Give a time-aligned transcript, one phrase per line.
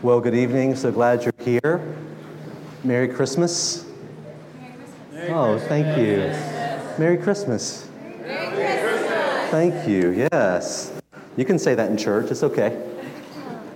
[0.00, 0.76] Well, good evening.
[0.76, 1.96] So glad you're here.
[2.84, 3.84] Merry Christmas.
[5.30, 6.18] oh, thank you.
[7.02, 7.88] Merry Christmas.
[8.20, 9.50] Merry Christmas.
[9.50, 10.28] Thank you.
[10.30, 10.92] Yes.
[11.36, 12.30] You can say that in church.
[12.30, 12.80] It's okay.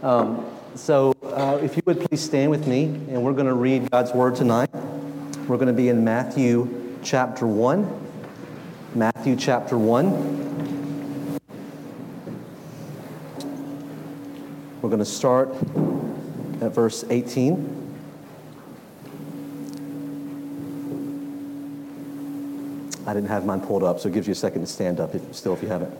[0.04, 0.46] Um,
[0.76, 4.12] so, uh, if you would please stand with me, and we're going to read God's
[4.12, 4.72] Word tonight.
[5.48, 8.10] We're going to be in Matthew chapter 1.
[8.94, 11.40] Matthew chapter 1.
[14.82, 15.52] We're going to start
[16.62, 17.90] at verse 18.
[23.04, 25.12] I didn't have mine pulled up, so it gives you a second to stand up
[25.14, 25.92] if, still if you haven't.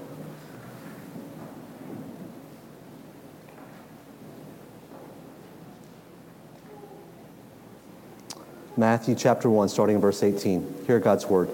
[8.77, 10.85] Matthew chapter 1, starting in verse 18.
[10.87, 11.51] Hear God's word.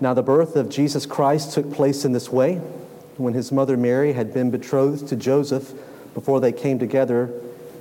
[0.00, 2.56] Now, the birth of Jesus Christ took place in this way.
[3.16, 5.72] When his mother Mary had been betrothed to Joseph
[6.14, 7.30] before they came together,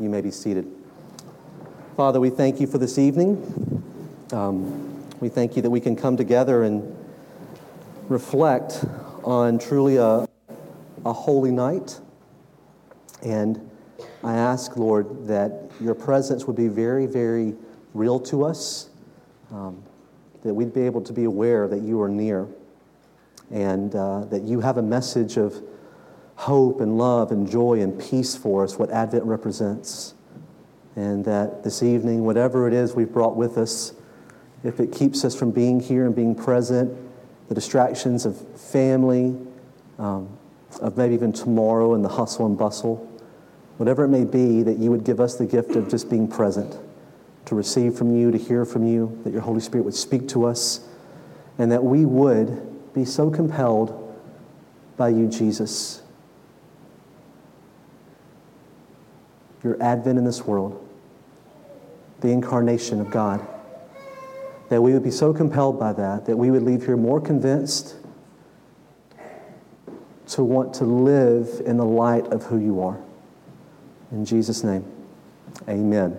[0.00, 0.08] you.
[0.08, 0.66] May be seated.
[1.96, 3.82] Father, we thank you for this evening.
[4.32, 6.96] Um, we thank you that we can come together and
[8.08, 8.84] reflect
[9.24, 10.28] on truly a,
[11.04, 11.98] a holy night.
[13.24, 13.70] And
[14.22, 17.54] I ask, Lord, that your presence would be very, very
[17.94, 18.90] real to us,
[19.50, 19.82] um,
[20.44, 22.46] that we'd be able to be aware that you are near,
[23.50, 25.60] and uh, that you have a message of
[26.38, 30.14] hope and love and joy and peace for us, what Advent represents.
[30.94, 33.92] And that this evening, whatever it is we've brought with us,
[34.62, 36.96] if it keeps us from being here and being present,
[37.48, 39.36] the distractions of family,
[39.98, 40.28] um,
[40.80, 42.96] of maybe even tomorrow and the hustle and bustle,
[43.78, 46.78] whatever it may be, that you would give us the gift of just being present,
[47.46, 50.44] to receive from you, to hear from you, that your Holy Spirit would speak to
[50.44, 50.86] us,
[51.58, 54.04] and that we would be so compelled
[54.96, 56.02] by you, Jesus,
[59.62, 60.86] your advent in this world,
[62.20, 63.46] the incarnation of God,
[64.68, 67.96] that we would be so compelled by that that we would leave here more convinced
[70.28, 73.00] to want to live in the light of who you are.
[74.12, 74.84] In Jesus' name,
[75.68, 76.16] amen.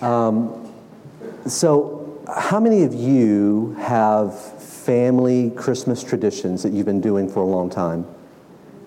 [0.00, 0.72] Um,
[1.46, 7.46] so, how many of you have family Christmas traditions that you've been doing for a
[7.46, 8.06] long time?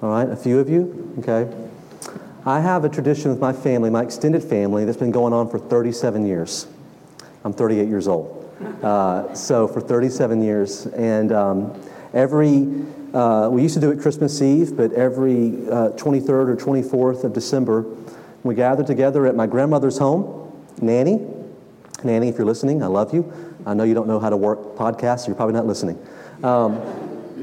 [0.01, 1.15] All right, a few of you?
[1.19, 1.62] Okay.
[2.45, 5.57] I have a tradition with my family, my extended family, that's been going on for
[5.57, 6.67] 37 years.
[7.45, 8.41] I'm 38 years old.
[8.83, 10.85] Uh, so for 37 years.
[10.87, 11.81] And um,
[12.13, 12.67] every,
[13.13, 17.31] uh, we used to do it Christmas Eve, but every uh, 23rd or 24th of
[17.31, 17.85] December,
[18.43, 20.51] we gather together at my grandmother's home,
[20.81, 21.25] Nanny.
[22.03, 23.31] Nanny, if you're listening, I love you.
[23.65, 25.97] I know you don't know how to work podcasts, so you're probably not listening.
[26.43, 26.81] Um,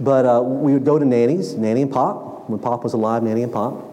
[0.00, 2.50] but uh, we would go to Nanny's, Nanny and Pop.
[2.50, 3.89] When Pop was alive, Nanny and Pop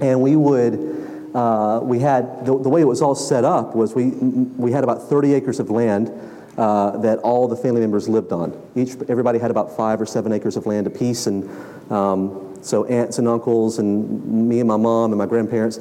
[0.00, 0.98] and we would
[1.34, 4.82] uh, we had the, the, way it was all set up was we we had
[4.82, 6.10] about 30 acres of land
[6.56, 8.60] uh, that all the family members lived on.
[8.74, 11.48] Each everybody had about five or seven acres of land apiece, and
[11.92, 15.78] um, so aunts and uncles and me and my mom and my grandparents.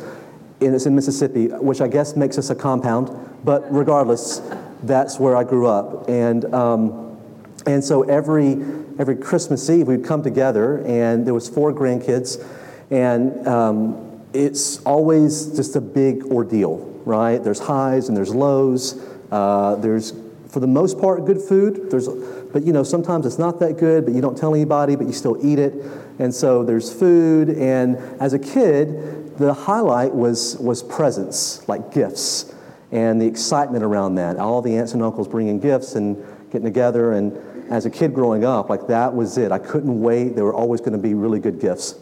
[0.59, 3.09] And it's in Mississippi, which I guess makes us a compound.
[3.44, 4.42] But regardless,
[4.83, 7.18] that's where I grew up, and um,
[7.65, 8.54] and so every
[9.00, 12.44] every Christmas Eve we'd come together, and there was four grandkids
[12.89, 17.44] and um, it's always just a big ordeal, right?
[17.44, 19.01] There's highs and there's lows.
[19.31, 20.13] Uh, there's,
[20.48, 21.89] for the most part, good food.
[21.92, 25.07] There's, but you know, sometimes it's not that good, but you don't tell anybody, but
[25.07, 25.74] you still eat it.
[26.19, 27.50] And so there's food.
[27.50, 32.54] And as a kid, the highlight was, was presents, like gifts,
[32.92, 34.38] and the excitement around that.
[34.38, 37.12] All the aunts and uncles bringing gifts and getting together.
[37.12, 39.51] And as a kid growing up, like that was it.
[39.51, 40.36] I couldn't wait.
[40.36, 41.95] There were always going to be really good gifts.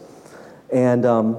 [0.72, 1.36] And, um,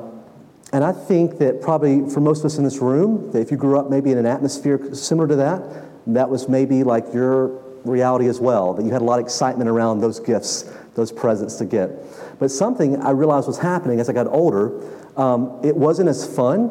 [0.73, 3.57] And I think that probably for most of us in this room, that if you
[3.57, 5.61] grew up maybe in an atmosphere similar to that,
[6.07, 7.47] that was maybe like your
[7.85, 10.65] reality as well, that you had a lot of excitement around those gifts,
[10.95, 11.89] those presents to get.
[12.37, 14.81] But something I realized was happening as I got older,
[15.15, 16.69] um, it wasn't as fun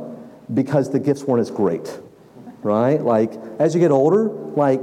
[0.53, 1.99] because the gifts weren't as great,
[2.63, 3.01] right?
[3.01, 4.81] Like, as you get older, like,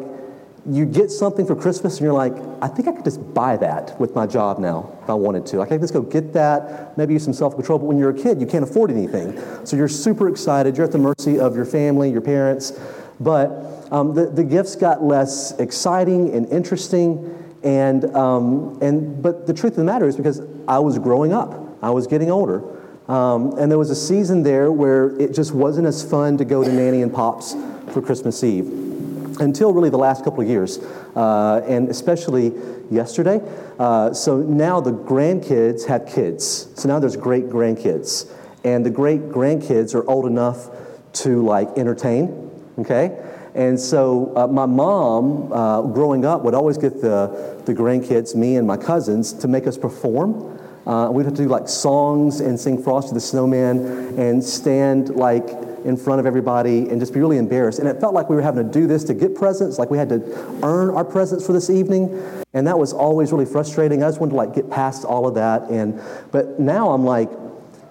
[0.69, 4.00] you get something for Christmas and you're like, I think I could just buy that
[4.00, 5.62] with my job now if I wanted to.
[5.62, 7.80] I could just go get that, maybe use some self control.
[7.80, 9.38] But when you're a kid, you can't afford anything.
[9.65, 10.77] So you're super excited.
[10.77, 12.80] You're at the mercy of your family, your parents.
[13.19, 13.50] But
[13.92, 17.30] um, the, the gifts got less exciting and interesting.
[17.63, 21.77] And, um, and, but the truth of the matter is because I was growing up,
[21.83, 22.63] I was getting older.
[23.10, 26.63] Um, and there was a season there where it just wasn't as fun to go
[26.63, 27.54] to Nanny and Pop's
[27.92, 28.93] for Christmas Eve
[29.39, 30.80] until really the last couple of years,
[31.15, 32.53] uh, and especially
[32.89, 33.41] yesterday.
[33.80, 36.69] Uh, so now the grandkids have kids.
[36.75, 38.31] So now there's great grandkids.
[38.63, 40.69] And the great grandkids are old enough
[41.13, 42.50] to like entertain,
[42.80, 43.18] okay?
[43.56, 48.56] And so uh, my mom, uh, growing up, would always get the, the grandkids, me
[48.56, 50.59] and my cousins, to make us perform.
[50.88, 55.47] Uh, we'd have to do like songs and sing Frosty the Snowman and stand like
[55.85, 57.80] in front of everybody and just be really embarrassed.
[57.80, 59.97] And it felt like we were having to do this to get presents, like we
[59.97, 60.21] had to
[60.63, 62.21] earn our presents for this evening.
[62.53, 64.03] And that was always really frustrating.
[64.03, 65.63] I just wanted to like get past all of that.
[65.69, 66.01] And
[66.31, 67.30] but now I'm like,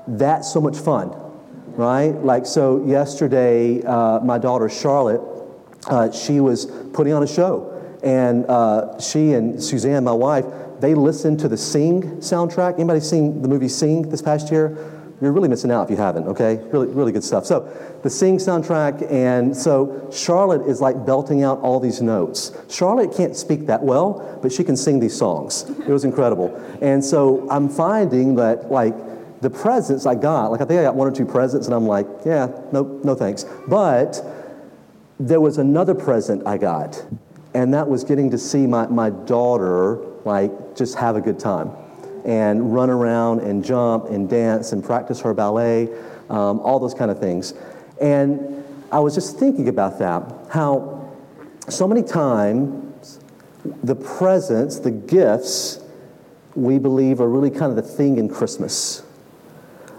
[0.06, 1.14] that's so much fun,
[1.76, 2.10] right?
[2.10, 5.20] Like so yesterday, uh, my daughter Charlotte,
[5.86, 7.68] uh, she was putting on a show.
[8.02, 10.44] And uh, she and Suzanne, my wife,
[10.80, 12.74] they listened to the Sing soundtrack.
[12.74, 14.91] Anybody seen the movie Sing this past year?
[15.22, 16.56] You're really missing out if you haven't, okay?
[16.72, 17.46] Really, really good stuff.
[17.46, 17.60] So,
[18.02, 22.50] the Sing soundtrack, and so Charlotte is like belting out all these notes.
[22.68, 25.62] Charlotte can't speak that well, but she can sing these songs.
[25.78, 26.52] It was incredible.
[26.82, 28.96] And so, I'm finding that, like,
[29.40, 31.86] the presents I got, like, I think I got one or two presents, and I'm
[31.86, 33.44] like, yeah, no, no thanks.
[33.68, 34.20] But
[35.20, 37.00] there was another present I got,
[37.54, 41.70] and that was getting to see my, my daughter like just have a good time
[42.24, 45.88] and run around and jump and dance and practice her ballet,
[46.30, 47.54] um, all those kind of things.
[48.00, 51.10] And I was just thinking about that, how
[51.68, 53.20] so many times
[53.82, 55.80] the presents, the gifts,
[56.54, 59.02] we believe are really kind of the thing in Christmas.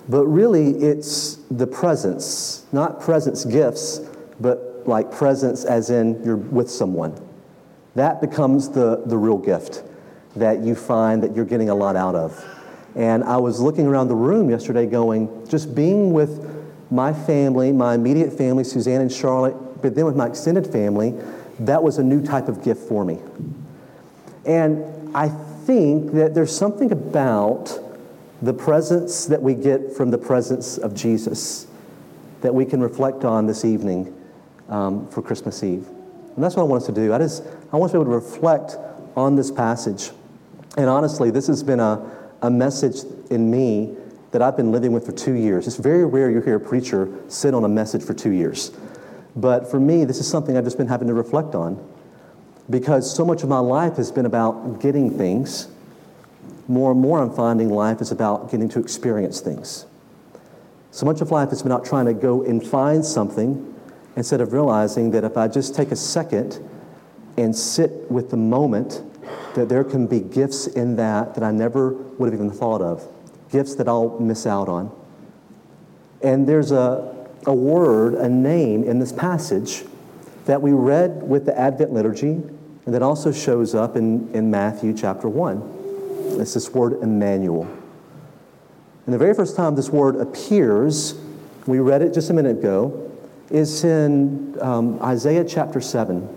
[0.10, 4.00] But really, it's the presence, not presents, gifts,
[4.40, 7.20] but like presence as in you're with someone.
[7.96, 9.84] That becomes the, the real gift
[10.36, 12.44] that you find that you're getting a lot out of.
[12.96, 16.50] And I was looking around the room yesterday going, just being with
[16.92, 21.14] my family, my immediate family, Suzanne and Charlotte, but then with my extended family,
[21.60, 23.20] that was a new type of gift for me.
[24.46, 27.80] And I think that there's something about
[28.42, 31.68] the presence that we get from the presence of Jesus
[32.42, 34.14] that we can reflect on this evening
[34.68, 35.88] um, for Christmas Eve.
[36.36, 37.14] And that's what I want us to do.
[37.14, 38.76] I just I want us to be able to reflect
[39.16, 40.12] on this passage.
[40.78, 42.02] And honestly, this has been a,
[42.42, 43.96] a message in me
[44.32, 45.68] that I've been living with for two years.
[45.68, 48.72] It's very rare you hear a preacher sit on a message for two years.
[49.36, 51.92] But for me, this is something I've just been having to reflect on
[52.70, 55.68] because so much of my life has been about getting things.
[56.68, 59.86] More and more, I'm finding life is about getting to experience things.
[60.92, 63.76] So much of life has been about trying to go and find something
[64.16, 66.60] instead of realizing that if I just take a second
[67.38, 69.02] and sit with the moment
[69.56, 73.08] that there can be gifts in that that I never would have even thought of,
[73.52, 74.92] gifts that I'll miss out on.
[76.22, 79.84] And there's a, a word, a name in this passage
[80.46, 82.42] that we read with the Advent liturgy
[82.86, 86.40] and that also shows up in, in Matthew chapter 1.
[86.42, 87.64] It's this word Emmanuel.
[89.06, 91.16] And the very first time this word appears,
[91.66, 93.12] we read it just a minute ago,
[93.50, 96.28] is in um, Isaiah chapter 7.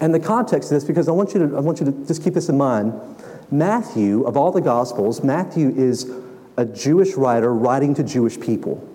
[0.00, 2.22] And the context of this, because I want you to, I want you to just
[2.22, 2.94] keep this in mind.
[3.50, 6.10] Matthew, of all the Gospels, Matthew is
[6.56, 8.86] a Jewish writer writing to Jewish people.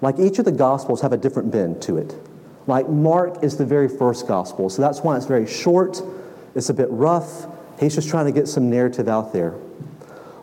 [0.00, 2.14] Like each of the Gospels have a different bend to it.
[2.66, 6.02] Like Mark is the very first Gospel, so that's why it's very short,
[6.54, 7.46] it's a bit rough.
[7.80, 9.54] He's just trying to get some narrative out there.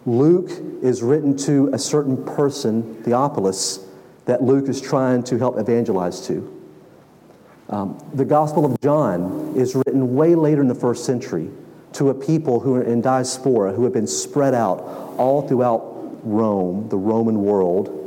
[0.05, 0.49] Luke
[0.81, 3.85] is written to a certain person, Theophilus,
[4.25, 6.54] that Luke is trying to help evangelize to.
[7.69, 11.49] Um, the Gospel of John is written way later in the first century
[11.93, 14.79] to a people who are in diaspora, who have been spread out
[15.17, 15.81] all throughout
[16.23, 18.01] Rome, the Roman world.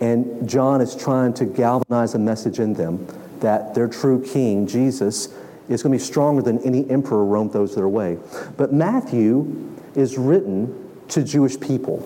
[0.00, 3.06] And John is trying to galvanize a message in them
[3.40, 5.28] that their true king, Jesus,
[5.68, 8.18] is going to be stronger than any emperor Rome throws their way.
[8.56, 12.04] But Matthew is written to Jewish people.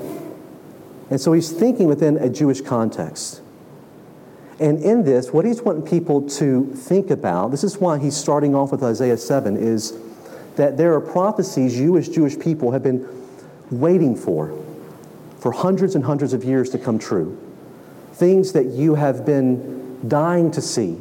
[1.10, 3.40] And so he's thinking within a Jewish context.
[4.61, 8.54] And in this, what he's wanting people to think about, this is why he's starting
[8.54, 9.99] off with Isaiah 7, is
[10.56, 13.06] that there are prophecies you as Jewish people have been
[13.70, 14.56] waiting for
[15.44, 17.38] for hundreds and hundreds of years to come true.
[18.14, 20.96] Things that you have been dying to see.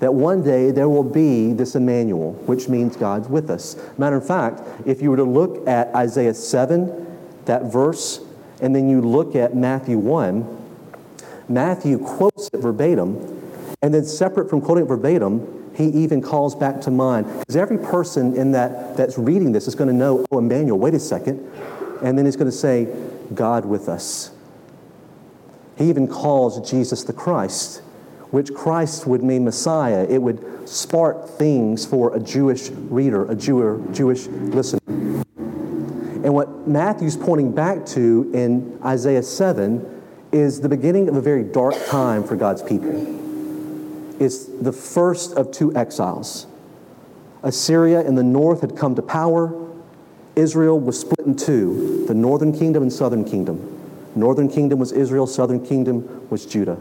[0.00, 3.76] That one day there will be this Emmanuel, which means God's with us.
[3.96, 7.06] Matter of fact, if you were to look at Isaiah 7,
[7.46, 8.20] that verse,
[8.60, 10.65] and then you look at Matthew 1,
[11.48, 13.16] Matthew quotes it verbatim,
[13.82, 17.26] and then separate from quoting it verbatim, he even calls back to mind.
[17.40, 20.94] Because every person in that that's reading this is going to know, oh, Emmanuel, wait
[20.94, 21.38] a second.
[22.02, 22.88] And then he's going to say,
[23.34, 24.30] God with us.
[25.76, 27.82] He even calls Jesus the Christ,
[28.30, 30.06] which Christ would mean Messiah.
[30.08, 34.80] It would spark things for a Jewish reader, a Jew, Jewish listener.
[34.86, 39.95] And what Matthew's pointing back to in Isaiah 7
[40.36, 44.22] is the beginning of a very dark time for God's people.
[44.22, 46.46] It's the first of two exiles.
[47.42, 49.54] Assyria in the north had come to power.
[50.34, 53.72] Israel was split in two the northern kingdom and southern kingdom.
[54.14, 56.78] Northern kingdom was Israel, southern kingdom was Judah.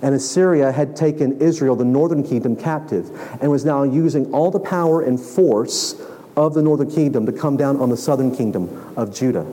[0.00, 3.10] And Assyria had taken Israel, the northern kingdom, captive
[3.42, 6.00] and was now using all the power and force
[6.34, 9.46] of the northern kingdom to come down on the southern kingdom of Judah.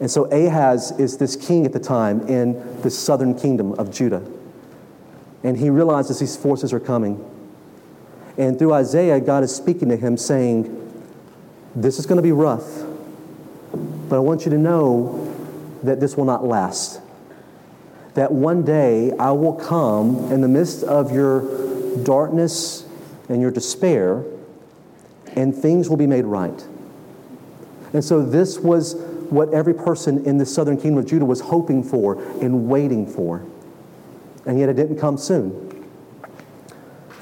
[0.00, 4.26] And so Ahaz is this king at the time in the southern kingdom of Judah.
[5.44, 7.22] And he realizes these forces are coming.
[8.38, 10.74] And through Isaiah, God is speaking to him saying,
[11.74, 12.66] This is going to be rough,
[14.08, 15.26] but I want you to know
[15.82, 17.00] that this will not last.
[18.14, 22.86] That one day I will come in the midst of your darkness
[23.28, 24.24] and your despair,
[25.36, 26.66] and things will be made right.
[27.92, 28.94] And so this was
[29.30, 33.44] what every person in the southern kingdom of Judah was hoping for and waiting for.
[34.46, 35.66] And yet it didn't come soon.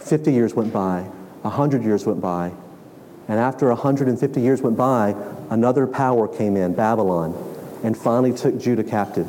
[0.01, 1.03] 50 years went by,
[1.43, 2.53] 100 years went by,
[3.29, 5.15] and after 150 years went by,
[5.51, 7.35] another power came in, Babylon,
[7.85, 9.29] and finally took Judah captive.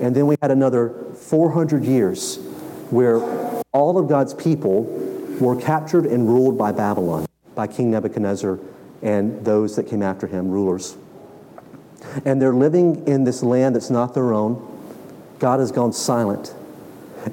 [0.00, 2.36] And then we had another 400 years
[2.90, 3.20] where
[3.72, 4.84] all of God's people
[5.40, 8.58] were captured and ruled by Babylon, by King Nebuchadnezzar
[9.02, 10.96] and those that came after him, rulers.
[12.24, 14.66] And they're living in this land that's not their own.
[15.38, 16.54] God has gone silent.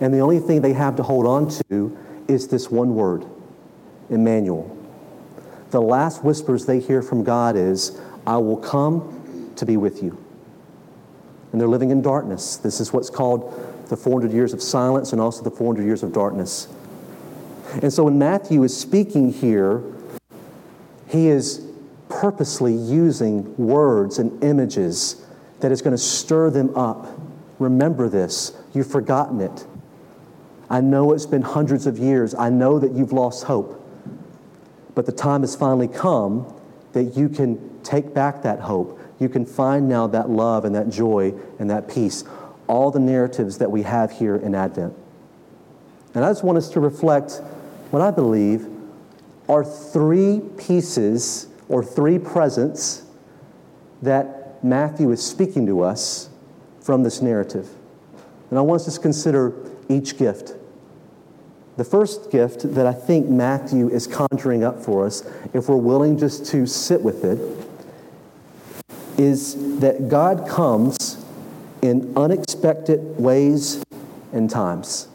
[0.01, 3.25] And the only thing they have to hold on to is this one word
[4.09, 4.73] Emmanuel.
[5.71, 10.17] The last whispers they hear from God is, I will come to be with you.
[11.51, 12.57] And they're living in darkness.
[12.57, 16.13] This is what's called the 400 years of silence and also the 400 years of
[16.13, 16.67] darkness.
[17.81, 19.81] And so when Matthew is speaking here,
[21.07, 21.66] he is
[22.19, 25.23] purposely using words and images
[25.59, 27.07] that is going to stir them up.
[27.59, 28.57] Remember this.
[28.73, 29.65] You've forgotten it.
[30.69, 32.33] I know it's been hundreds of years.
[32.33, 33.83] I know that you've lost hope.
[34.95, 36.51] But the time has finally come
[36.93, 38.99] that you can take back that hope.
[39.19, 42.23] You can find now that love and that joy and that peace.
[42.65, 44.93] All the narratives that we have here in Advent.
[46.15, 47.41] And I just want us to reflect
[47.91, 48.67] what I believe
[49.47, 53.03] are three pieces or three presents
[54.01, 56.29] that Matthew is speaking to us
[56.81, 57.69] from this narrative.
[58.49, 59.53] And I want us to consider
[59.89, 60.53] each gift.
[61.75, 66.17] The first gift that I think Matthew is conjuring up for us, if we're willing
[66.17, 67.39] just to sit with it,
[69.19, 71.23] is that God comes
[71.81, 73.83] in unexpected ways
[74.31, 75.07] and times.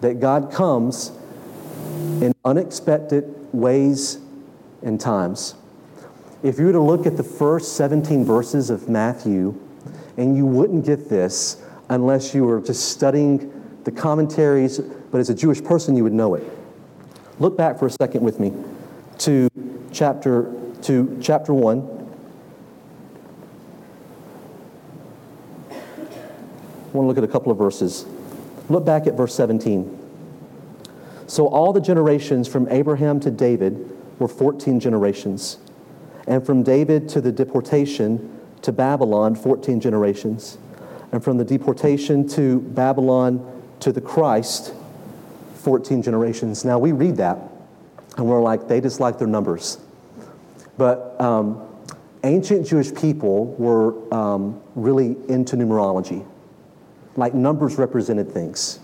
[0.00, 1.12] That God comes
[2.20, 4.18] in unexpected ways
[4.82, 5.54] and times.
[6.42, 9.54] If you were to look at the first 17 verses of Matthew,
[10.16, 13.52] and you wouldn't get this unless you were just studying
[13.84, 16.44] the commentaries, but as a Jewish person, you would know it.
[17.38, 18.52] Look back for a second with me
[19.18, 19.48] to
[19.92, 21.78] chapter, to chapter 1.
[25.70, 28.04] I want to look at a couple of verses.
[28.68, 29.98] Look back at verse 17.
[31.26, 33.89] So all the generations from Abraham to David
[34.20, 35.58] were 14 generations.
[36.28, 40.58] And from David to the deportation to Babylon, 14 generations.
[41.10, 44.74] And from the deportation to Babylon to the Christ,
[45.56, 46.64] 14 generations.
[46.64, 47.38] Now we read that
[48.16, 49.78] and we're like, they just like their numbers.
[50.76, 51.66] But um,
[52.22, 56.26] ancient Jewish people were um, really into numerology,
[57.16, 58.78] like numbers represented things.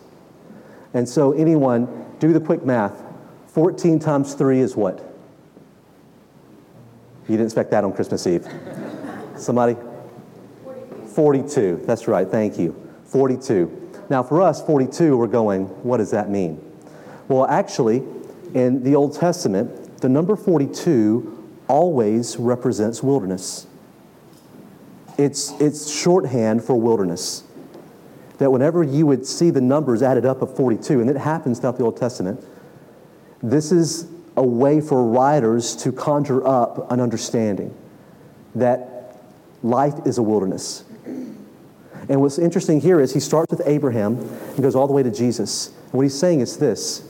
[0.95, 3.03] And so, anyone, do the quick math
[3.49, 5.16] 14 times 3 is what?
[7.29, 8.47] You didn't expect that on Christmas Eve.
[9.37, 9.77] Somebody?
[11.15, 11.83] 42.
[11.85, 12.29] That's right.
[12.29, 12.75] Thank you.
[13.07, 14.05] 42.
[14.09, 16.63] Now, for us, 42, we're going, what does that mean?
[17.29, 18.05] Well, actually,
[18.55, 21.33] in the Old Testament, the number 42
[21.69, 23.67] always represents wilderness.
[25.19, 27.43] It's, it's shorthand for wilderness.
[28.39, 31.79] That whenever you would see the numbers added up of 42, and it happens throughout
[31.79, 32.45] the Old Testament,
[33.43, 34.07] this is
[34.37, 37.75] a way for writers to conjure up an understanding
[38.55, 39.17] that
[39.63, 40.85] life is a wilderness.
[42.09, 45.11] And what's interesting here is he starts with Abraham and goes all the way to
[45.11, 45.69] Jesus.
[45.69, 47.07] And what he's saying is this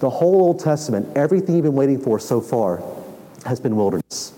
[0.00, 2.82] the whole Old Testament, everything you've been waiting for so far,
[3.46, 4.34] has been wilderness.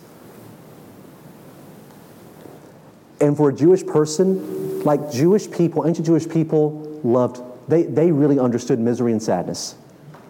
[3.21, 8.39] And for a Jewish person, like Jewish people, ancient Jewish people loved, they, they really
[8.39, 9.75] understood misery and sadness.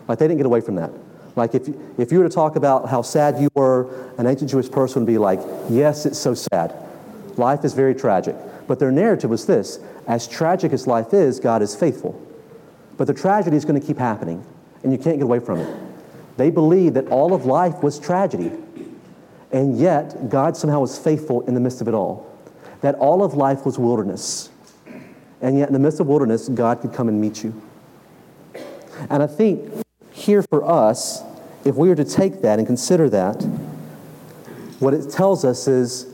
[0.09, 0.91] Like they didn't get away from that.
[1.37, 4.71] Like if, if you were to talk about how sad you were, an ancient Jewish
[4.71, 6.75] person would be like, yes, it's so sad.
[7.37, 8.35] Life is very tragic.
[8.66, 9.78] But their narrative was this
[10.09, 12.21] as tragic as life is, God is faithful.
[12.97, 14.45] But the tragedy is going to keep happening,
[14.83, 15.78] and you can't get away from it.
[16.37, 18.50] They believed that all of life was tragedy,
[19.52, 22.33] and yet God somehow was faithful in the midst of it all.
[22.81, 24.49] That all of life was wilderness,
[25.43, 27.61] and yet in the midst of wilderness, God could come and meet you.
[29.11, 29.86] And I think
[30.26, 31.23] here for us,
[31.64, 33.42] if we were to take that and consider that,
[34.80, 36.12] what it tells us is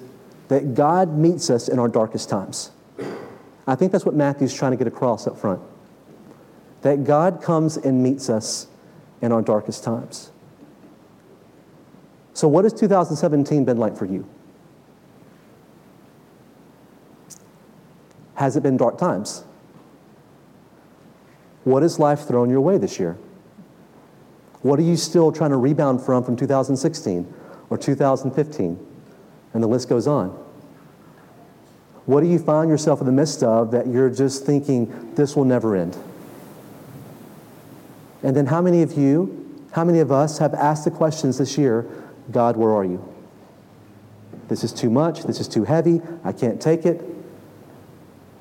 [0.49, 2.71] that God meets us in our darkest times.
[3.66, 5.61] I think that's what Matthew's trying to get across up front.
[6.83, 8.66] That God comes and meets us
[9.21, 10.31] in our darkest times.
[12.35, 14.28] So, what has 2017 been like for you?
[18.35, 19.45] Has it been dark times?
[21.64, 23.16] What has life thrown your way this year?
[24.62, 27.35] What are you still trying to rebound from from 2016
[27.69, 28.87] or 2015?
[29.54, 30.28] And the list goes on.
[32.07, 35.45] What do you find yourself in the midst of that you're just thinking, this will
[35.45, 35.97] never end?
[38.22, 41.59] And then, how many of you, how many of us have asked the questions this
[41.59, 41.87] year
[42.31, 43.07] God, where are you?
[44.48, 45.25] This is too much.
[45.25, 46.01] This is too heavy.
[46.25, 47.01] I can't take it.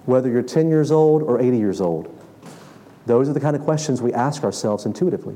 [0.05, 2.15] Whether you're 10 years old or 80 years old,
[3.05, 5.36] those are the kind of questions we ask ourselves intuitively.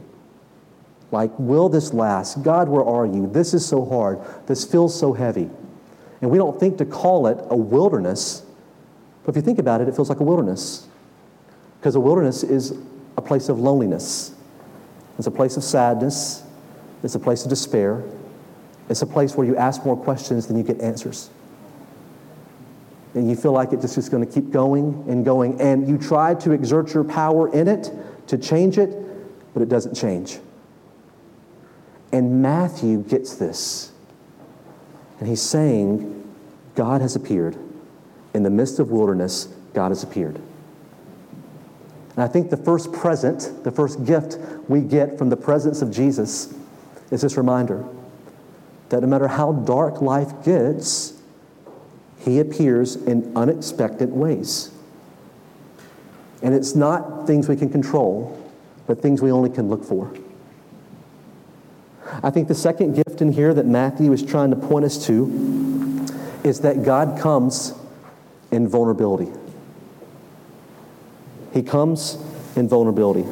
[1.15, 2.43] Like, will this last?
[2.43, 3.25] God, where are you?
[3.25, 4.19] This is so hard.
[4.47, 5.49] This feels so heavy.
[6.19, 8.43] And we don't think to call it a wilderness,
[9.23, 10.89] but if you think about it, it feels like a wilderness.
[11.80, 12.78] Because a wilderness is
[13.15, 14.36] a place of loneliness,
[15.17, 16.43] it's a place of sadness,
[17.01, 18.04] it's a place of despair,
[18.89, 21.30] it's a place where you ask more questions than you get answers.
[23.13, 25.62] And you feel like it just is going to keep going and going.
[25.62, 27.89] And you try to exert your power in it
[28.28, 28.93] to change it,
[29.54, 30.39] but it doesn't change.
[32.15, 33.91] And Matthew gets this.
[35.19, 36.34] And he's saying,
[36.73, 37.58] God has appeared.
[38.34, 40.36] In the midst of wilderness, God has appeared.
[40.36, 44.38] And I think the first present, the first gift
[44.69, 46.54] we get from the presence of Jesus
[47.12, 47.84] is this reminder
[48.88, 51.21] that no matter how dark life gets,
[52.19, 54.71] he appears in unexpected ways.
[56.41, 58.41] And it's not things we can control,
[58.88, 60.13] but things we only can look for.
[62.23, 66.06] I think the second gift in here that Matthew is trying to point us to
[66.43, 67.73] is that God comes
[68.51, 69.32] in vulnerability.
[71.54, 72.17] He comes
[72.56, 73.23] in vulnerability.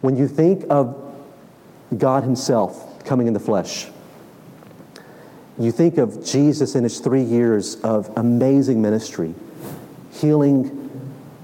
[0.00, 0.96] When you think of
[1.96, 3.88] God Himself coming in the flesh,
[5.58, 9.34] you think of Jesus in His three years of amazing ministry,
[10.12, 10.76] healing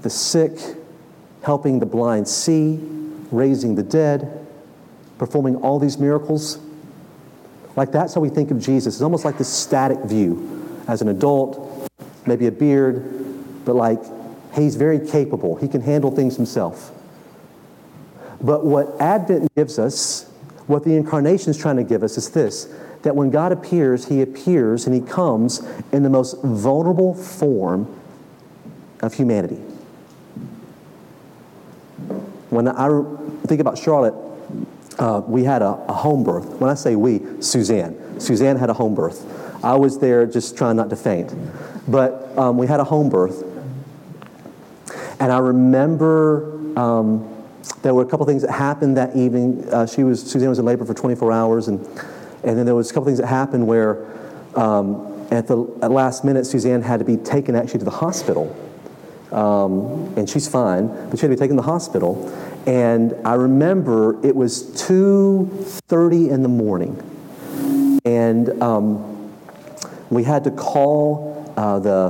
[0.01, 0.57] the sick,
[1.43, 2.79] helping the blind see,
[3.31, 4.46] raising the dead,
[5.17, 6.59] performing all these miracles.
[7.75, 8.95] Like that's how we think of Jesus.
[8.95, 11.89] It's almost like this static view as an adult,
[12.25, 13.99] maybe a beard, but like
[14.53, 15.55] he's very capable.
[15.55, 16.91] He can handle things himself.
[18.41, 20.29] But what Advent gives us,
[20.67, 24.21] what the incarnation is trying to give us, is this that when God appears, he
[24.21, 27.95] appears and he comes in the most vulnerable form
[29.01, 29.61] of humanity.
[32.49, 32.87] When I
[33.45, 34.15] think about Charlotte,
[34.99, 36.45] uh, we had a, a, home birth.
[36.59, 38.19] When I say we, Suzanne.
[38.19, 39.25] Suzanne had a home birth.
[39.63, 41.33] I was there just trying not to faint.
[41.87, 43.43] But um, we had a home birth.
[45.19, 47.45] And I remember um,
[47.81, 49.67] there were a couple things that happened that evening.
[49.71, 51.67] Uh, she was, Suzanne was in labor for 24 hours.
[51.67, 51.79] And,
[52.43, 54.05] and then there was a couple things that happened where
[54.55, 58.55] um, at the at last minute, Suzanne had to be taken actually to the hospital.
[59.31, 62.31] Um, and she's fine, but she had to be taken to the hospital.
[62.67, 67.01] And I remember it was 2.30 in the morning.
[68.03, 69.33] And um,
[70.09, 72.09] we had to call uh, the,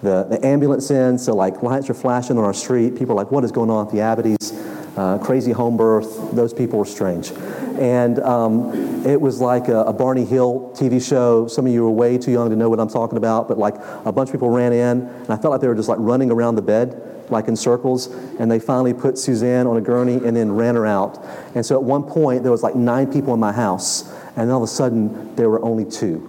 [0.00, 2.96] the, the ambulance in, so like lights are flashing on our street.
[2.96, 4.52] People are like, what is going on at the Abbeys?
[4.96, 6.36] Uh, crazy home birth.
[6.36, 7.32] Those people were strange.
[7.80, 11.48] And um, it was like a, a, Benny Hill TV show.
[11.48, 13.74] Some of you are way too young to know what I'm talking about, but like
[14.04, 16.30] a bunch of people ran in, and I felt like they were just like running
[16.30, 18.06] around the bed like in circles,
[18.38, 21.24] and they finally put Suzanne on a gurney and then ran her out.
[21.54, 24.62] And so at one point, there was like nine people in my house, and all
[24.62, 26.26] of a sudden, there were only two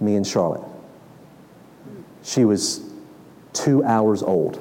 [0.00, 0.62] me and Charlotte.
[2.22, 2.82] She was
[3.52, 4.58] two hours old,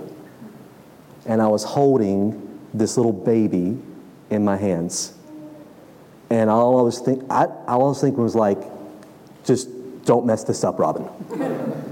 [1.25, 3.77] and I was holding this little baby
[4.29, 5.13] in my hands.
[6.29, 8.58] And all I was think, I was thinking was like,
[9.45, 9.69] just
[10.06, 11.08] don't mess this up, Robin.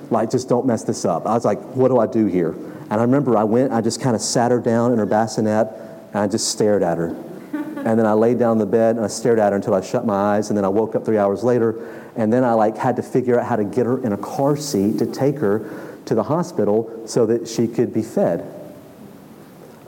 [0.10, 1.26] like, just don't mess this up.
[1.26, 2.56] I was like, what do I do here?
[2.92, 5.70] And I remember I went, I just kind of sat her down in her bassinet,
[6.10, 7.16] and I just stared at her.
[7.84, 9.82] And then I laid down in the bed and I stared at her until I
[9.82, 10.50] shut my eyes.
[10.50, 12.00] And then I woke up three hours later.
[12.16, 14.56] And then I like had to figure out how to get her in a car
[14.56, 15.68] seat to take her
[16.06, 18.46] to the hospital so that she could be fed.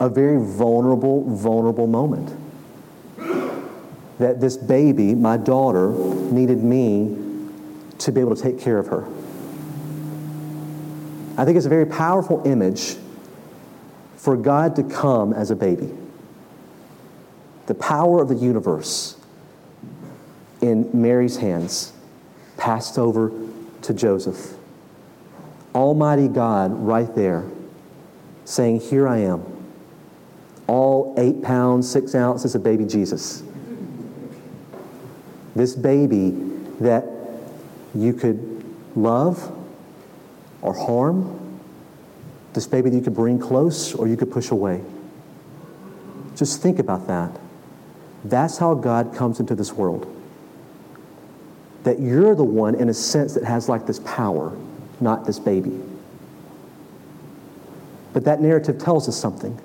[0.00, 2.36] A very vulnerable, vulnerable moment.
[4.18, 7.16] That this baby, my daughter, needed me
[7.98, 9.06] to be able to take care of her.
[11.36, 12.96] I think it's a very powerful image
[14.16, 15.90] for God to come as a baby.
[17.66, 19.16] The power of the universe
[20.60, 21.92] in Mary's hands
[22.56, 23.32] passed over
[23.82, 24.54] to Joseph.
[25.74, 27.44] Almighty God, right there,
[28.44, 29.42] saying, Here I am.
[30.66, 33.42] All eight pounds, six ounces of baby Jesus.
[35.56, 36.30] This baby
[36.80, 37.04] that
[37.94, 38.64] you could
[38.96, 39.52] love
[40.64, 41.60] or harm.
[42.54, 44.82] This baby that you could bring close or you could push away.
[46.34, 47.30] Just think about that.
[48.24, 50.10] That's how God comes into this world.
[51.84, 54.56] That you're the one, in a sense, that has like this power,
[55.00, 55.78] not this baby.
[58.14, 59.60] But that narrative tells us something.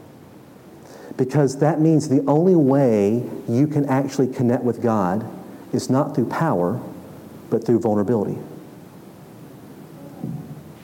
[1.16, 5.26] Because that means the only way you can actually connect with God
[5.72, 6.82] is not through power,
[7.50, 8.38] but through vulnerability.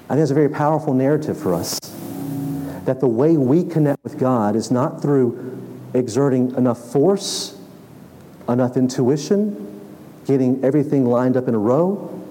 [0.05, 1.79] I think it's a very powerful narrative for us.
[2.85, 5.59] That the way we connect with God is not through
[5.95, 7.59] exerting enough force,
[8.47, 9.81] enough intuition,
[10.27, 12.23] getting everything lined up in a row,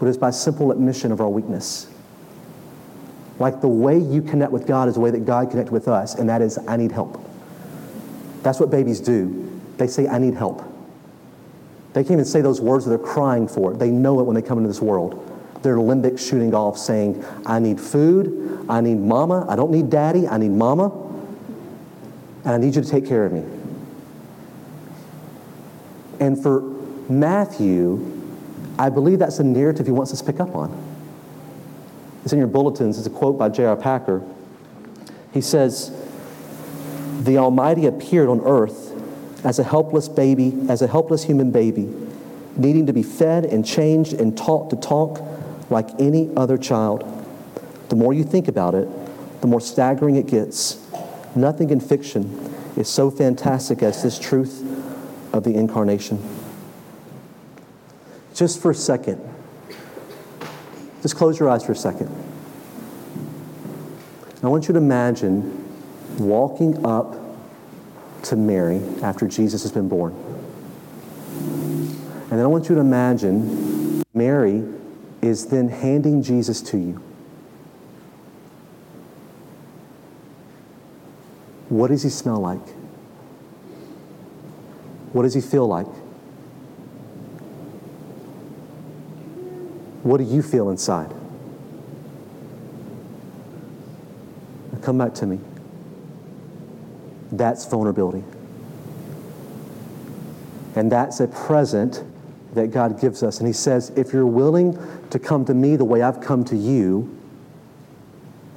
[0.00, 1.88] but it's by simple admission of our weakness.
[3.38, 6.16] Like the way you connect with God is the way that God connected with us,
[6.16, 7.22] and that is, I need help.
[8.42, 9.60] That's what babies do.
[9.76, 10.64] They say, I need help.
[11.92, 13.74] They can't even say those words that they're crying for.
[13.74, 15.25] They know it when they come into this world
[15.66, 20.28] their limbic shooting off saying, I need food, I need mama, I don't need daddy,
[20.28, 20.92] I need mama,
[22.44, 23.42] and I need you to take care of me.
[26.20, 26.60] And for
[27.08, 28.12] Matthew,
[28.78, 30.70] I believe that's a narrative he wants us to pick up on.
[32.22, 32.96] It's in your bulletins.
[32.96, 33.74] It's a quote by J.I.
[33.74, 34.22] Packer.
[35.32, 35.90] He says,
[37.22, 38.92] The Almighty appeared on earth
[39.44, 41.92] as a helpless baby, as a helpless human baby,
[42.56, 45.20] needing to be fed and changed and taught to talk
[45.70, 47.04] like any other child.
[47.88, 48.88] The more you think about it,
[49.40, 50.82] the more staggering it gets.
[51.34, 52.24] Nothing in fiction
[52.76, 54.62] is so fantastic as this truth
[55.32, 56.22] of the incarnation.
[58.34, 59.20] Just for a second,
[61.02, 62.08] just close your eyes for a second.
[64.42, 65.64] I want you to imagine
[66.18, 67.16] walking up
[68.24, 70.12] to Mary after Jesus has been born.
[72.28, 74.64] And then I want you to imagine Mary
[75.22, 77.02] is then handing Jesus to you.
[81.68, 82.60] What does he smell like?
[85.12, 85.86] What does he feel like?
[90.02, 91.10] What do you feel inside?
[94.72, 95.40] Now come back to me.
[97.32, 98.22] That's vulnerability.
[100.76, 102.04] And that's a present
[102.56, 103.38] that God gives us.
[103.38, 104.76] And He says, if you're willing
[105.10, 107.16] to come to me the way I've come to you,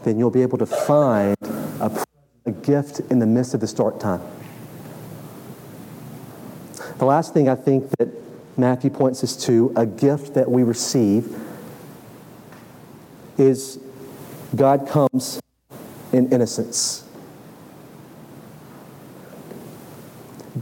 [0.03, 2.05] then you'll be able to find a,
[2.45, 4.21] a gift in the midst of this dark time.
[6.97, 8.09] The last thing I think that
[8.57, 11.37] Matthew points us to, a gift that we receive,
[13.37, 13.79] is
[14.55, 15.41] God comes
[16.11, 17.05] in innocence.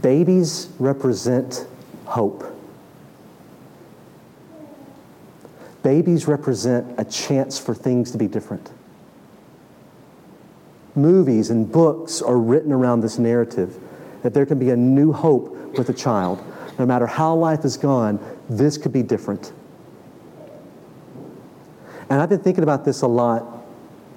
[0.00, 1.66] Babies represent
[2.04, 2.57] hope.
[5.88, 8.70] Babies represent a chance for things to be different.
[10.94, 13.80] Movies and books are written around this narrative
[14.22, 16.44] that there can be a new hope with a child.
[16.78, 18.20] No matter how life has gone,
[18.50, 19.54] this could be different.
[22.10, 23.64] And I've been thinking about this a lot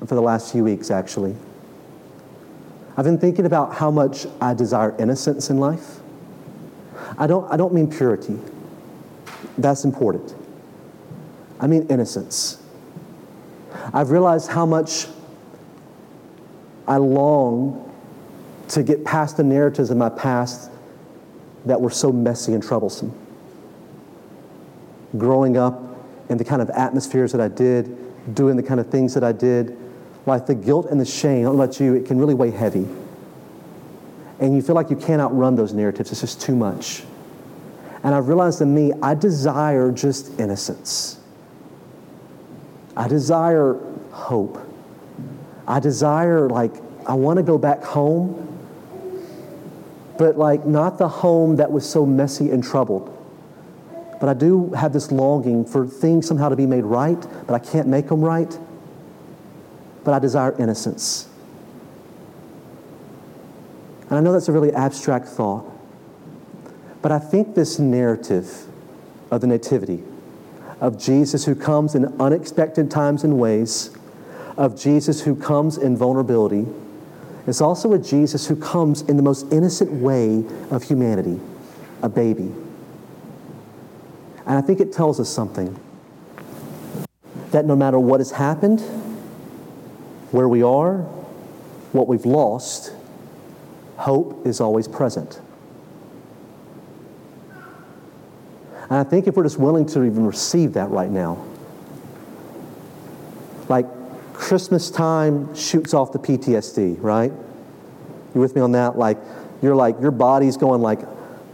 [0.06, 1.38] for the last few weeks, actually.
[2.98, 6.02] I've been thinking about how much I desire innocence in life.
[7.18, 8.38] I don't, I don't mean purity,
[9.58, 10.36] that's important.
[11.62, 12.62] I mean innocence.
[13.94, 15.08] I've realized how much
[16.88, 17.88] I long
[18.70, 20.72] to get past the narratives of my past
[21.66, 23.14] that were so messy and troublesome.
[25.18, 25.82] Growing up
[26.30, 27.96] in the kind of atmospheres that I did,
[28.34, 29.78] doing the kind of things that I did,
[30.26, 32.52] like the guilt and the shame, I don't know about you, it can really weigh
[32.52, 32.88] heavy.
[34.40, 37.04] And you feel like you can't outrun those narratives, it's just too much.
[38.04, 41.21] And I've realized in me, I desire just innocence.
[42.96, 43.78] I desire
[44.12, 44.60] hope.
[45.68, 46.74] I desire, like,
[47.08, 48.48] I want to go back home,
[50.18, 53.18] but like not the home that was so messy and troubled.
[54.20, 57.60] But I do have this longing for things somehow to be made right, but I
[57.60, 58.56] can't make them right.
[60.04, 61.28] But I desire innocence.
[64.10, 65.66] And I know that's a really abstract thought,
[67.02, 68.68] but I think this narrative
[69.32, 70.04] of the Nativity,
[70.82, 73.92] of Jesus who comes in unexpected times and ways,
[74.58, 76.66] of Jesus who comes in vulnerability,
[77.48, 81.40] is also a Jesus who comes in the most innocent way of humanity,
[82.02, 82.52] a baby.
[84.46, 85.80] And I think it tells us something
[87.52, 88.82] that no matter what has happened,
[90.32, 90.98] where we are,
[91.92, 92.94] what we've lost,
[93.98, 95.40] hope is always present.
[98.92, 101.42] And I think if we're just willing to even receive that right now,
[103.70, 103.86] like
[104.34, 107.32] Christmas time shoots off the PTSD, right?
[108.36, 108.98] You with me on that?
[108.98, 109.18] Like,
[109.62, 111.02] you're like, your body's going like,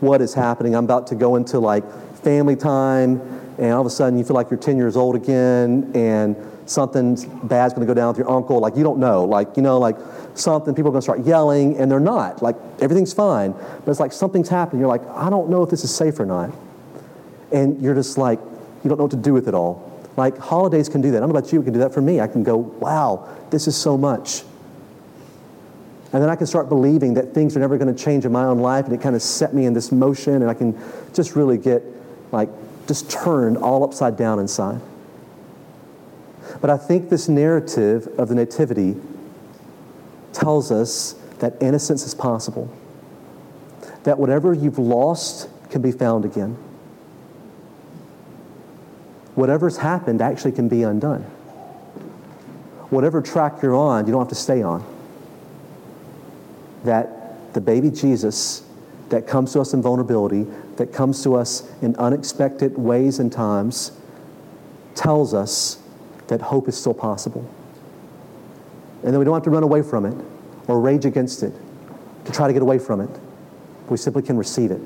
[0.01, 0.75] what is happening?
[0.75, 1.83] I'm about to go into like
[2.23, 3.21] family time,
[3.59, 7.13] and all of a sudden you feel like you're 10 years old again, and something
[7.43, 8.59] bad's going to go down with your uncle.
[8.59, 9.25] Like, you don't know.
[9.25, 9.97] Like, you know, like
[10.33, 12.41] something, people are going to start yelling, and they're not.
[12.41, 13.51] Like, everything's fine.
[13.51, 14.79] But it's like something's happening.
[14.79, 16.51] You're like, I don't know if this is safe or not.
[17.51, 18.39] And you're just like,
[18.83, 19.83] you don't know what to do with it all.
[20.17, 21.17] Like, holidays can do that.
[21.17, 22.19] I don't know about you, it can do that for me.
[22.19, 24.43] I can go, wow, this is so much.
[26.13, 28.45] And then I can start believing that things are never going to change in my
[28.45, 30.79] own life, and it kind of set me in this motion, and I can
[31.13, 31.83] just really get
[32.31, 32.49] like
[32.87, 34.79] just turned all upside down inside.
[36.61, 38.95] But I think this narrative of the Nativity
[40.33, 42.73] tells us that innocence is possible,
[44.03, 46.57] that whatever you've lost can be found again.
[49.37, 51.21] Whatever's happened actually can be undone.
[52.89, 54.83] Whatever track you're on, you don't have to stay on.
[56.85, 58.63] That the baby Jesus
[59.09, 60.47] that comes to us in vulnerability,
[60.77, 63.91] that comes to us in unexpected ways and times,
[64.95, 65.83] tells us
[66.29, 67.47] that hope is still possible.
[69.03, 70.15] And that we don't have to run away from it
[70.67, 71.53] or rage against it
[72.25, 73.09] to try to get away from it.
[73.87, 74.81] We simply can receive it.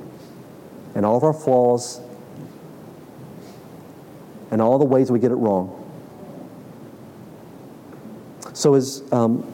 [0.94, 2.02] And all of our flaws
[4.52, 5.78] and all the ways we get it wrong.
[8.54, 9.52] So as um,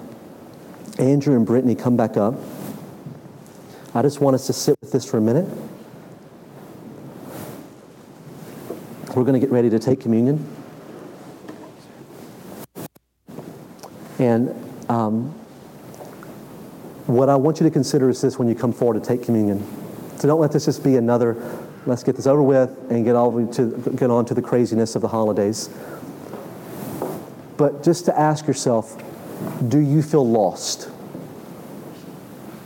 [0.99, 2.33] Andrew and Brittany come back up,
[3.93, 5.47] I just want us to sit with this for a minute.
[9.15, 10.45] We're going to get ready to take communion.
[14.19, 14.49] And
[14.89, 15.29] um,
[17.07, 19.65] what I want you to consider is this when you come forward to take communion.
[20.17, 21.33] So don't let this just be another,
[21.87, 25.01] let's get this over with and get, all to, get on to the craziness of
[25.01, 25.69] the holidays.
[27.55, 29.01] But just to ask yourself,
[29.67, 30.89] do you feel lost?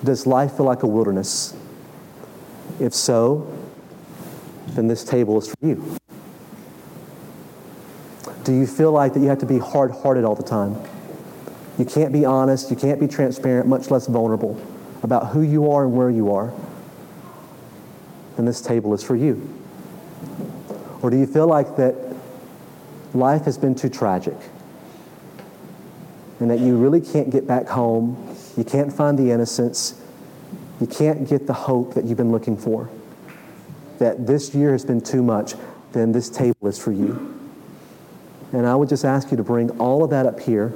[0.04, 1.56] Does life feel like a wilderness?
[2.80, 3.48] If so,
[4.70, 5.98] then this table is for you.
[8.44, 10.76] Do you feel like that you have to be hard hearted all the time?
[11.78, 14.60] You can't be honest, you can't be transparent, much less vulnerable
[15.04, 16.52] about who you are and where you are.
[18.36, 19.48] Then this table is for you.
[21.02, 21.96] Or do you feel like that
[23.14, 24.38] life has been too tragic
[26.40, 30.00] and that you really can't get back home, you can't find the innocence,
[30.80, 32.90] you can't get the hope that you've been looking for?
[34.00, 35.54] That this year has been too much,
[35.92, 37.38] then this table is for you.
[38.54, 40.74] And I would just ask you to bring all of that up here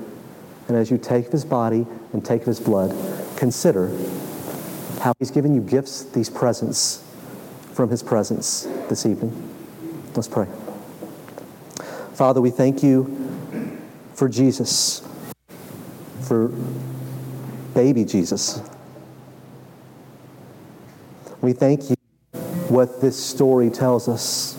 [0.68, 2.96] and as you take of his body and take of his blood,
[3.38, 3.88] consider
[5.02, 7.04] how he's given you gifts, these presents
[7.76, 9.34] from his presence this evening.
[10.16, 10.48] Let's pray.
[12.14, 13.82] Father, we thank you
[14.14, 15.06] for Jesus,
[16.22, 16.54] for
[17.74, 18.62] baby Jesus.
[21.42, 21.98] We thank you
[22.70, 24.58] what this story tells us.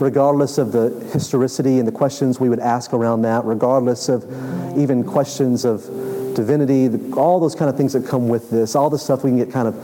[0.00, 4.24] regardless of the historicity and the questions we would ask around that, regardless of
[4.78, 5.84] even questions of
[6.34, 9.36] divinity, all those kind of things that come with this, all the stuff we can
[9.36, 9.74] get kind of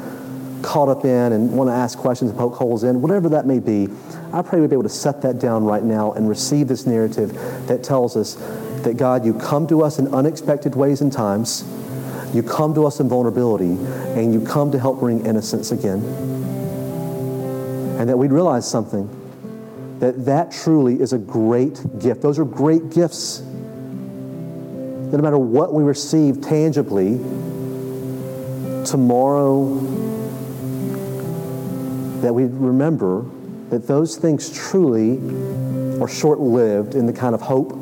[0.66, 3.60] caught up in and want to ask questions and poke holes in, whatever that may
[3.60, 3.88] be,
[4.32, 7.32] I pray we'd be able to set that down right now and receive this narrative
[7.68, 8.34] that tells us
[8.82, 11.64] that God, you come to us in unexpected ways and times,
[12.34, 13.76] you come to us in vulnerability,
[14.18, 16.02] and you come to help bring innocence again.
[18.00, 19.08] And that we'd realize something
[20.00, 22.22] that that truly is a great gift.
[22.22, 23.38] Those are great gifts.
[23.38, 27.18] That no matter what we receive tangibly,
[28.84, 30.25] tomorrow,
[32.22, 33.24] that we remember
[33.70, 35.18] that those things truly
[36.00, 37.72] are short lived in the kind of hope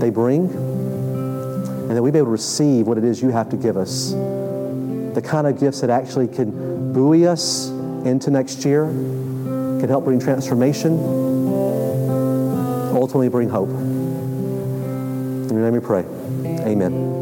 [0.00, 3.56] they bring, and that we be able to receive what it is you have to
[3.56, 4.12] give us.
[4.12, 7.68] The kind of gifts that actually can buoy us
[8.04, 10.98] into next year, can help bring transformation,
[12.94, 13.68] ultimately bring hope.
[13.70, 16.04] In your name we pray.
[16.64, 17.19] Amen.